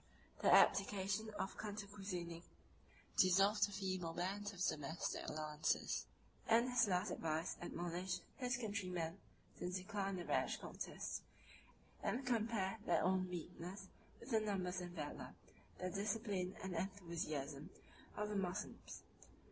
The 0.41 0.51
abdication 0.51 1.29
of 1.37 1.55
Cantacuzene 1.59 2.41
dissolved 3.17 3.67
the 3.67 3.71
feeble 3.71 4.13
bands 4.13 4.51
of 4.51 4.59
domestic 4.59 5.29
alliance; 5.29 6.07
and 6.47 6.71
his 6.71 6.87
last 6.87 7.11
advice 7.11 7.55
admonished 7.61 8.23
his 8.37 8.57
countrymen 8.57 9.19
to 9.59 9.69
decline 9.69 10.17
a 10.17 10.25
rash 10.25 10.57
contest, 10.59 11.21
and 12.01 12.25
to 12.25 12.33
compare 12.33 12.79
their 12.83 13.03
own 13.03 13.29
weakness 13.29 13.89
with 14.19 14.31
the 14.31 14.39
numbers 14.39 14.81
and 14.81 14.95
valor, 14.95 15.35
the 15.77 15.91
discipline 15.91 16.55
and 16.63 16.73
enthusiasm, 16.75 17.69
of 18.17 18.29
the 18.29 18.35
Moslems. 18.35 19.03